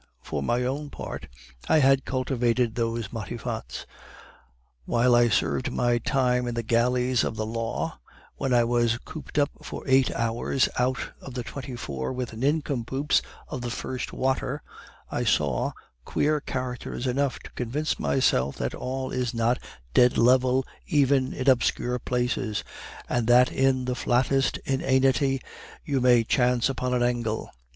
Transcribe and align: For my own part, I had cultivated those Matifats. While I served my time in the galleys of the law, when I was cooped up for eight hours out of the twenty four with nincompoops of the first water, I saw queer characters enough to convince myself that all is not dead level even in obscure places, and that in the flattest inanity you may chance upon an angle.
For 0.23 0.41
my 0.41 0.63
own 0.63 0.89
part, 0.89 1.27
I 1.69 1.77
had 1.77 2.05
cultivated 2.05 2.73
those 2.73 3.13
Matifats. 3.13 3.85
While 4.85 5.13
I 5.13 5.29
served 5.29 5.71
my 5.71 5.99
time 5.99 6.47
in 6.47 6.55
the 6.55 6.63
galleys 6.63 7.23
of 7.23 7.35
the 7.35 7.45
law, 7.45 7.99
when 8.35 8.51
I 8.51 8.63
was 8.63 8.97
cooped 9.05 9.37
up 9.37 9.51
for 9.61 9.83
eight 9.85 10.09
hours 10.15 10.67
out 10.79 11.11
of 11.21 11.35
the 11.35 11.43
twenty 11.43 11.75
four 11.75 12.11
with 12.13 12.33
nincompoops 12.35 13.21
of 13.47 13.61
the 13.61 13.69
first 13.69 14.11
water, 14.11 14.63
I 15.11 15.23
saw 15.23 15.71
queer 16.03 16.39
characters 16.41 17.05
enough 17.05 17.37
to 17.37 17.51
convince 17.51 17.99
myself 17.99 18.55
that 18.57 18.73
all 18.73 19.11
is 19.11 19.35
not 19.35 19.59
dead 19.93 20.17
level 20.17 20.65
even 20.87 21.31
in 21.31 21.47
obscure 21.47 21.99
places, 21.99 22.63
and 23.07 23.27
that 23.27 23.51
in 23.51 23.85
the 23.85 23.93
flattest 23.93 24.57
inanity 24.65 25.41
you 25.85 26.01
may 26.01 26.23
chance 26.23 26.69
upon 26.69 26.95
an 26.95 27.03
angle. 27.03 27.51